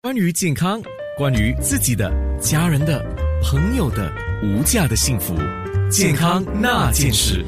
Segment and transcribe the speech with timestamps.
[0.00, 0.80] 关于健康，
[1.16, 2.08] 关于自己的、
[2.40, 3.04] 家人的、
[3.42, 4.12] 朋友的
[4.44, 5.34] 无价的幸福，
[5.90, 7.44] 健康那件事。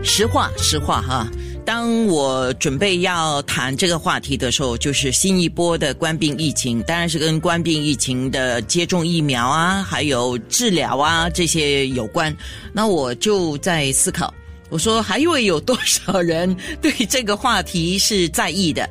[0.00, 1.28] 实话，实话哈。
[1.66, 12.34] 当我准备要谈这个话题的时候，就是新一波的冠病疫情，当然是跟冠病疫情的接种疫苗啊，还有治疗啊这些有关。
[12.72, 14.32] 那我就在思考，
[14.68, 18.88] 我说还会有多少人对这个话题是在意的？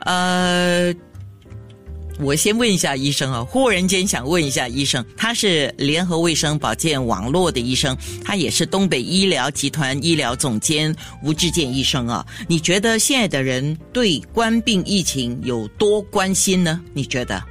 [0.00, 0.94] 呃。
[2.18, 12.26] 我先问一下医生啊，忽然间想问一下医生，他是联合卫生保健网络的医生，他也是东北医疗集团医疗总监吴志健医生啊。
[12.48, 16.82] 你觉得现在的人对冠病疫情有多关心呢？
[16.94, 17.42] 你觉得？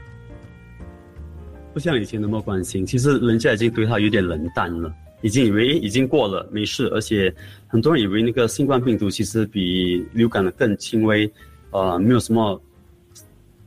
[1.71, 4.91] 不像以前那么关心，其实人家已经对他有点冷淡了，
[5.21, 7.31] 已经以为已经过了没事，而且
[7.67, 11.31] 很多人以为那个新冠病毒其实比流感的更轻微，
[11.69, 12.59] 呃，没有什么。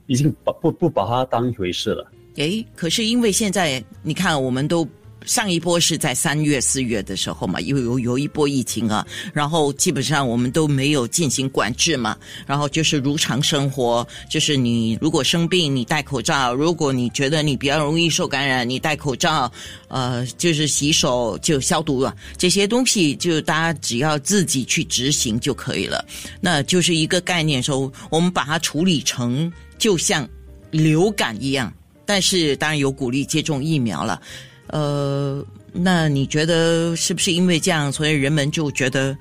[0.09, 2.11] 已经把不不把它当一回事了。
[2.35, 4.87] 诶，可是因为现在你看，我们都
[5.25, 12.17] 上一波是在三月四月的时候嘛，有有有一波疫情啊，然后基本上我们都没有进行管制嘛，
[12.47, 19.51] 然后就是如常生活，就是你如果生病你戴口罩，如果你觉得你比较容易受感染，你戴口罩，
[19.89, 26.05] 呃，就是洗手就消毒了，这些东西就大家只要自己去执行就可以了。
[26.41, 29.53] 那就是一个概念，说我们把它处理成。
[29.79, 30.29] 就像
[30.73, 31.73] 流感一样，
[32.05, 34.21] 但是当然有鼓励接种疫苗了。
[34.69, 39.17] 呃，那你觉得是不是因为这样，所以人们就觉得，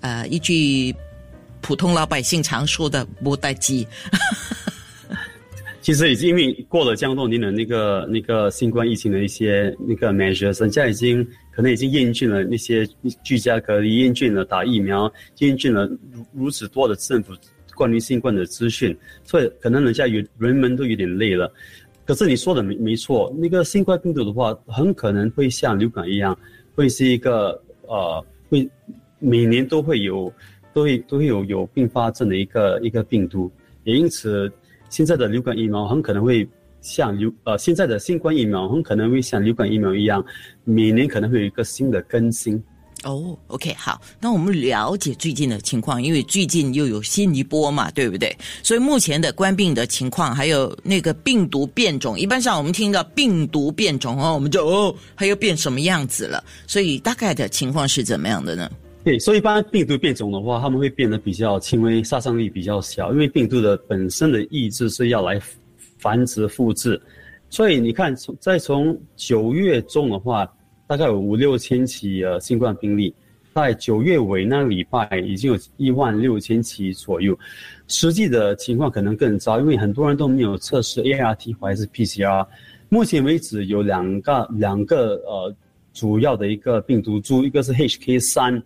[0.00, 0.94] 呃，一句
[1.60, 3.86] 普通老百姓常说的“不待机”。
[5.82, 12.84] 其实已经因为过了这样多年的那个那个新冠疫情的一些那个 measures，人家已经可能已经厌倦了那些
[13.22, 17.32] 居家隔离，厌倦了打疫苗，厌倦了如如此多的政府。
[17.76, 21.52] 关于新冠的资讯，所以可能人家有人们都有点累了。
[22.06, 26.38] 可是你说的没没错，那个新冠病毒的话，很可能会像流感一样，
[26.76, 28.66] 会是一个呃，会
[29.18, 30.32] 每年都会有，
[30.72, 33.50] 都会都会有有并发症的一个一个病毒。
[33.82, 34.50] 也因此，
[34.88, 36.48] 现在的流感疫苗很可能会
[36.80, 40.24] 像流呃，现在的新冠疫苗很可能会像流感疫苗一样，
[40.62, 42.62] 每年可能会有一个新的更新。
[43.06, 48.36] 哦，OK，好，那我们了解最近的情况，因为最近又有新一波嘛，对不对？
[48.64, 56.42] 所以目前的冠病的情况，还有那个病毒变种，一般上我们听到病毒变种哦，我们就哦，它又变什么样子了？
[56.66, 58.68] 所以大概的情况是怎么样的呢？
[59.04, 65.40] 对，所以一般病毒变种的话，他们会变得比较轻微，杀伤力比较小，因为病毒的本身的意志是要来
[65.96, 67.00] 繁殖复制，
[67.50, 70.44] 所以你看，从再从九月中的话。
[70.86, 73.12] 大概有五六千起呃新冠病例，
[73.54, 77.36] 在九月尾那礼拜已经有一万六千起左右，
[77.88, 82.46] 实际的情况可能更糟，因为很多人都没有测试 ART 或者是 PCR。
[82.88, 85.54] 目前为止有两个两个呃
[85.92, 88.62] 主要的一个病毒株，一个是 HK 三，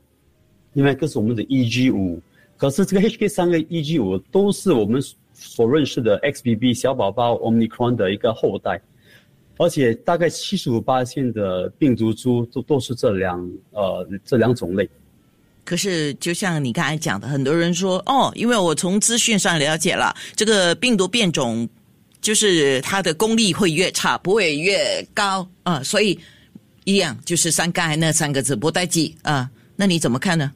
[0.74, 2.20] 另外一个是我们的 EG 五。
[2.58, 5.00] 可是这个 HK 三跟 EG 五都是我们
[5.32, 8.78] 所认识的 XBB 小宝宝 Omicron 的一个后代。
[9.60, 13.38] 而且大概七十五八线的病毒株都都是这两
[13.72, 14.88] 呃这两种类。
[15.66, 21.68] 可是就像你刚才讲的，很多人说哦，因为我从资讯上了解了这个病毒变种，
[22.22, 26.18] 就是它的功力会越差，不会越高啊，所以
[26.84, 29.50] 一样就是三刚才那三个字不待机啊。
[29.76, 30.50] 那你怎么看呢？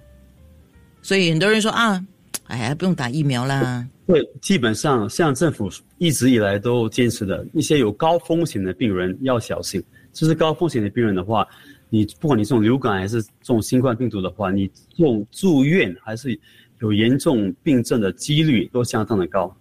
[1.03, 2.03] 所以很多人说啊，
[2.45, 3.87] 哎呀，不用打疫苗啦。
[4.07, 9.83] 对，基本上像政府一直以来都坚持的一些有高风险的病人要小心。
[10.13, 11.47] 就是高风险的病人的话，
[11.89, 16.39] 你不管你这种流感还是这种新冠病毒的话，你用住院还是
[16.81, 19.57] 有严重病症的几率都相当的高。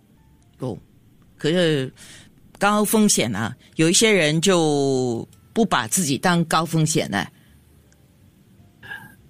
[0.60, 0.78] 哦，
[1.38, 1.92] 可是
[2.60, 7.26] 高风险啊，有一些人就不把自己当高风险呢。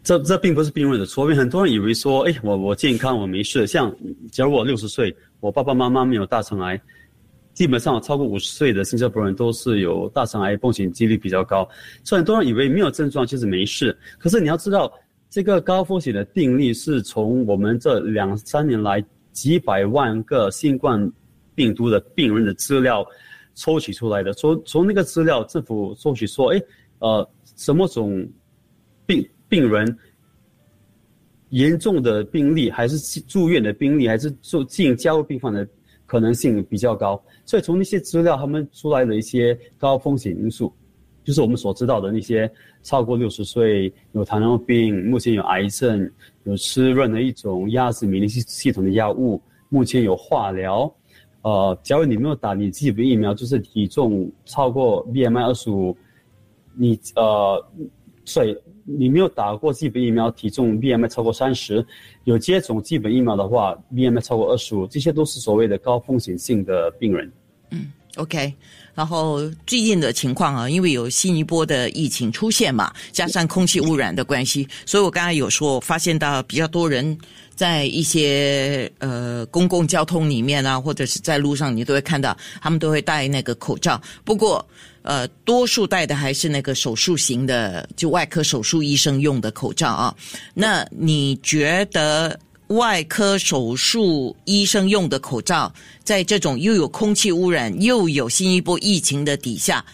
[0.04, 3.66] 这这并不是病人的错，因为很多人以为说，哎，我我健康，我没事。
[3.66, 3.90] 像
[4.32, 6.80] 假如我六十岁，我爸爸妈妈没有大肠癌，
[7.54, 11.66] 基本上超过五十岁的新加坡人都是有大肠癌风险几率比较高。
[12.04, 14.92] 所以很多人以为没有症状其实没事，可是你要知道，
[15.30, 19.02] 这个高风险的定力是从我们这两三年来
[19.32, 21.10] 几百万个新冠
[21.56, 23.08] 病毒的病人的资料
[23.56, 24.34] 抽取出来的。
[24.34, 26.62] 从从那个资料，政府抽取说，哎，
[27.00, 28.30] 呃，什么种
[29.06, 29.26] 病？
[29.54, 29.96] 病人
[31.50, 32.98] 严重的病例，还是
[33.28, 35.68] 住院的病例，还是住进加护病房的
[36.08, 37.24] 可能性比较高。
[37.46, 40.74] 所以从那些资料，他们出来的一些高风险因素，
[41.24, 42.52] 就是我们所知道的那些
[42.82, 46.12] 超过六十岁、有糖尿病、目前有癌症、
[46.46, 49.40] 有吃任何一种压制免疫系系统的药物、
[49.70, 50.92] 目前有化疗，
[51.44, 55.96] 呃，假如你没有打你自己的疫苗，就是体重超过 BMI 二十五，
[56.74, 57.64] 你呃，
[58.26, 58.56] 所以
[58.86, 61.86] 你没有打过基本疫苗，体重 BMI 超过三十，
[62.24, 67.32] 有接种基本疫苗的话，BMI 超过二十五，这些都是所谓的高风险性的病人。
[67.72, 68.54] 嗯，OK。
[68.94, 77.18] 然后最近的情况啊，因为有新一波的疫情出现嘛，加上空气污染的关系，所以我刚才有说发现到比较多人
[77.56, 84.00] 在一些呃公共交通里面啊，或者是在路上，你都会看到他们都会戴那个口罩。
[84.24, 84.64] 不过
[85.04, 90.16] 呃，多数戴的还是那个手术型的，就外科手术医生用的口罩啊。
[90.54, 92.38] 那你觉得？
[92.68, 95.72] 外科手术医生用的口罩，
[96.04, 99.86] 在这种又有空气污染又有新一波疫情的底下，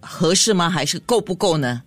[0.00, 0.68] 合适吗？
[0.68, 1.80] 还是够不够呢？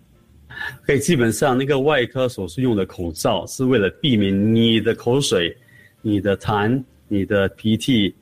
[0.84, 5.54] 可以，基本上那个外科手术用的口罩是为了避免你的口水、
[6.02, 8.12] 你的痰、你的鼻涕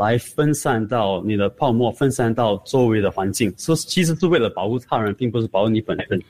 [0.00, 6.20] 来分散到你的泡沫分散到周围的环境，说其实是为了保护他人，并不是保护你本身。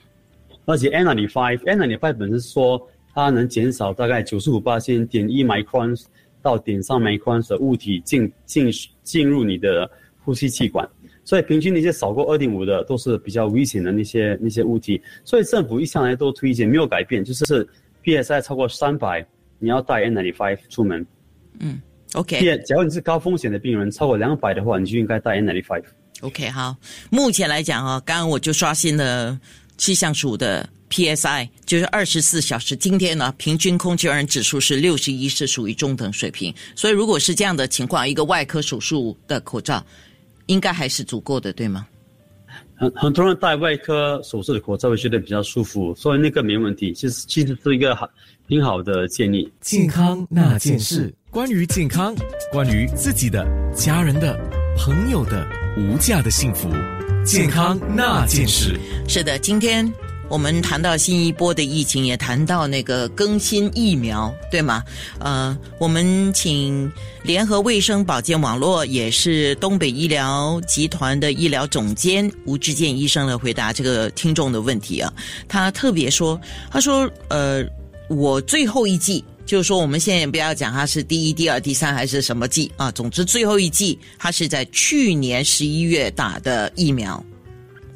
[0.67, 2.87] 而且 N95，N95 本身说。
[3.13, 6.01] 它能减少大概九十五八千点一 micron
[6.41, 8.71] 到点三 micron 的物体进进
[9.03, 9.91] 进入你的
[10.23, 10.89] 呼吸气管，
[11.25, 15.03] 所以平均那些少过二点五的都是比较危险的那些那些物体。
[15.25, 17.69] 所以政府一向来都推荐没有改变，就是
[18.05, 19.27] PSI 超过三百，
[19.59, 21.05] 你要带 N95 出门。
[21.59, 21.83] 嗯
[22.15, 22.41] ，OK。
[22.67, 25.83] 假如你是高风险的病人，超过两百的话，你就应该戴 N95。
[26.23, 26.77] OK，好。
[27.11, 29.39] 目前来讲啊，刚刚我就刷新了
[29.77, 30.69] 气象署的。
[30.91, 36.53] PSI 就是二十四小时，今天呢，平均空气污染指数是六十一，是属于中等水平。
[36.75, 39.87] 所以，如果是这样的情况，一个外科手术的口罩
[40.47, 41.87] 应该还是足够的，对吗？
[42.77, 46.93] 很很多人戴外科手术的口罩会觉得比较舒服，所以那个没问题。
[46.93, 48.09] 其实，其实是一个很
[48.49, 49.51] 挺好的建议。
[49.61, 52.15] 健康那件事，关于健康，
[52.51, 54.39] 关于自己的、家人的、
[54.77, 56.71] 朋友的无价的幸福，
[57.25, 58.79] 健康那件事。
[59.07, 59.93] 是的，今天。
[60.31, 64.85] 我们谈到新一波的疫情，也谈到那个更新疫苗，对吗？
[65.19, 66.91] 呃，我们请
[67.25, 75.13] 联合卫生保健网络，也是东北医疗集团的医疗总监吴志健医生来回答这个听众的问题啊。
[75.49, 76.41] 他特别说，
[76.71, 77.65] 他说，呃，
[78.09, 87.21] 我最后一季，就是说，我们现在不要讲他是第一、第二、第三还是什么季啊，总之最后一季，他是在去年十一月打的疫苗。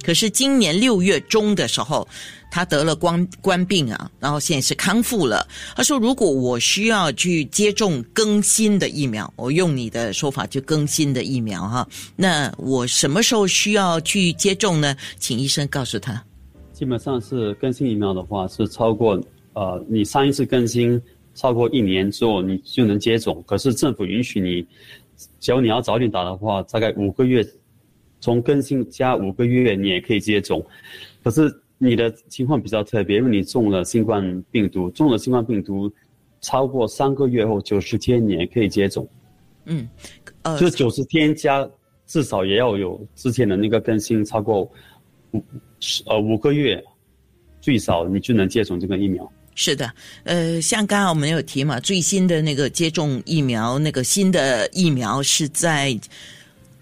[0.05, 2.07] 可是今年六月中的时候，
[2.51, 5.49] 他得了冠冠病啊，然后现在是康复了。
[5.75, 14.95] 他说：“如果我需要去接种更新的疫苗，我用你的说法就更新的疫苗哈，那我什么时候需要去接种呢？
[15.19, 16.23] 请医生告诉他。
[16.75, 19.19] 基本上是更新疫苗的话，是超过
[19.55, 21.01] 呃，你上一次更新
[21.35, 23.43] 超过一年之后，你就能接种。
[23.47, 24.67] 可是政府允许你，
[25.41, 27.43] 只要你要早点打的话，大概五个月。”
[28.25, 30.65] 从更新加五个月，你也可以接种。
[31.23, 35.93] 可是你的情况比较特别，因为你中了新冠病毒，中了新冠病毒
[36.41, 39.07] 超过三个月后九十天，你也可以接种。
[39.67, 39.87] 嗯，
[40.41, 41.69] 呃，就九十天加
[42.07, 44.63] 至少也要有之前的那个更新超过
[45.33, 45.45] 五
[46.07, 46.83] 呃五个月，
[47.61, 49.31] 最少你就能接种这个疫苗。
[49.55, 49.93] 是的，
[50.23, 56.01] 呃，像刚刚我们有提嘛，最新的那个接种疫苗，那个新的疫苗是在。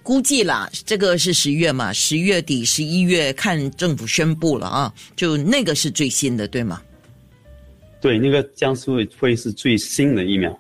[0.02, 6.82] 估计啦，这个是十月嘛，十月底、十一月看政府宣布了啊，就那个是最新的，对吗？
[8.00, 10.58] 对，那个将是会会是最新的疫苗。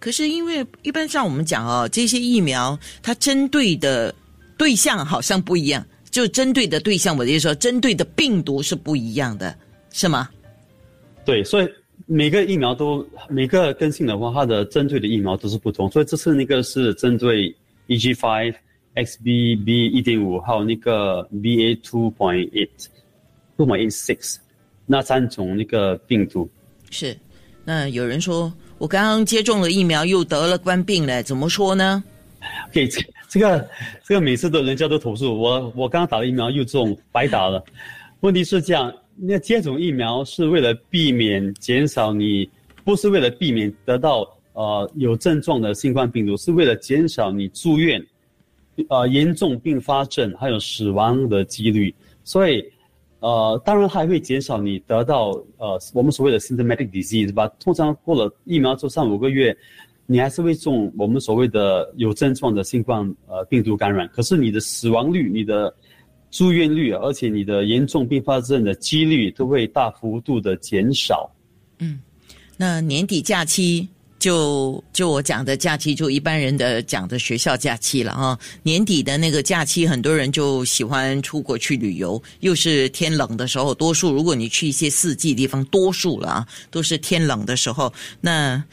[0.00, 4.12] 可是因为一般上我们讲哦，这些疫苗它针对的
[4.58, 9.56] 对象好像不一样，就针对的对象，我就说针对的病毒是不一样的，
[9.92, 10.28] 是吗？
[11.24, 11.68] 对，所以
[12.06, 17.54] 每个疫苗都每个更新的话，它的针对的疫苗都是不同，所以这次那个是针对
[17.86, 18.52] EG five。
[18.94, 24.36] XBB 一点五，还有那个 BA two point eight，two point eight six，
[24.86, 26.48] 那三种那个病毒
[26.90, 27.16] 是。
[27.64, 32.04] 那有人说我刚刚接种了疫苗，又得了冠病了，怎么说呢？
[32.70, 33.68] 给这这个
[34.04, 37.64] 这个每次都人家都投诉我，我刚打了疫苗又中，白打了。
[38.20, 42.48] 问题是这样，那接种疫苗是为了避免减少你，
[42.84, 48.04] 不是为了避免得到呃有症状的新冠病毒，是为了减少你住院。
[48.88, 52.64] 呃，严重并发症还有死亡的几率，所以，
[53.20, 57.46] 呃，当然还会减少你得到呃我们所谓的 symptomatic disease 吧。
[57.60, 59.56] 通常过了疫苗之后三五个月，
[60.06, 64.08] 你还是会中我们所谓的有症状的新冠呃病毒感染。
[64.12, 65.74] 可是你的死亡率、你的
[66.30, 71.30] 住院率，而且你的严重并发症的几率都会大幅度的减少。
[71.78, 72.00] 嗯，
[72.56, 73.88] 那年底假期。
[74.24, 78.38] 就就我讲的假期，就一般人的讲的学校假期了哈。
[78.62, 87.92] 年底的那个假期，很多人就喜欢出国去旅游，又是天冷的时候，多数如果你去一些四季地方，多数了啊，都是天冷的时候。
[88.22, 88.64] 那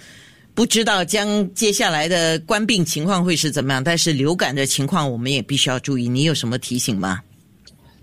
[0.53, 6.07] 不知道将接下来的官病情况会是怎么样，但是流感的情况我们也必须要注意。
[6.07, 7.19] 你有什么提醒吗？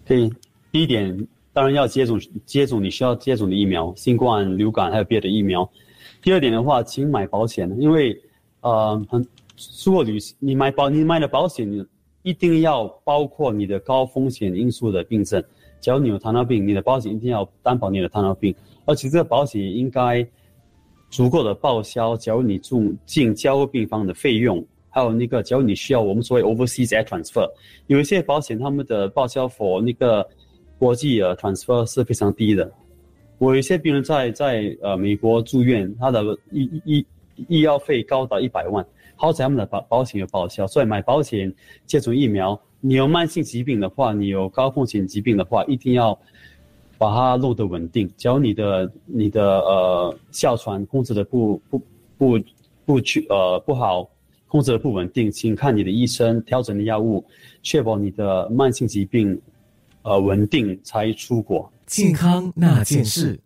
[0.04, 0.30] 对，
[0.70, 5.66] 第一点当然要接种接种你需要接种的疫苗，新冠、流感还有别的疫苗。
[6.22, 8.18] 第二点的话，请买保险，因为
[8.60, 9.24] 呃，很
[9.84, 11.68] 如果旅你买保你买的保险，
[12.22, 15.42] 一定要包括你的高风险因素的病症。
[15.80, 20.26] 假如你有糖尿病，你的保险一定要担保你的糖尿病，而且这个保险应该
[21.08, 22.16] 足够的报销。
[22.16, 27.48] 假如你住进交病房的费用，还有那个假如你需要我们所谓 overseas air transfer，
[27.86, 30.28] 有一些保险他们的报销 for 那个
[30.78, 32.70] 国际呃 transfer 是非常低的。
[33.38, 37.06] 我有一些病人在在呃美国住院，他的医医
[37.48, 41.52] 医药费高达一百万，好在他们的保保险有报销，所以买保险
[41.86, 42.60] 接种疫苗。
[42.80, 46.18] 你有慢性疾病的话，你有高风险疾病的话，一定要
[46.96, 48.08] 把它弄得稳定。
[48.16, 51.80] 只要你的你的呃哮喘控制的不不
[52.16, 52.40] 不
[52.84, 54.08] 不去呃不好，
[54.46, 57.24] 控制的不稳定，请看你的医生，调整的药物，
[57.62, 59.40] 确保你的慢性疾病
[60.02, 61.70] 呃稳定才出国。
[61.88, 63.40] 健康那件事。